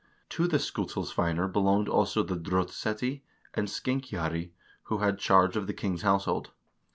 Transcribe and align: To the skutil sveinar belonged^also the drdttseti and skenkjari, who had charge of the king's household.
To 0.29 0.47
the 0.47 0.57
skutil 0.57 1.05
sveinar 1.05 1.47
belonged^also 1.51 2.25
the 2.27 2.35
drdttseti 2.35 3.21
and 3.53 3.67
skenkjari, 3.67 4.49
who 4.85 4.97
had 4.97 5.19
charge 5.19 5.55
of 5.55 5.67
the 5.67 5.75
king's 5.75 6.01
household. 6.01 6.49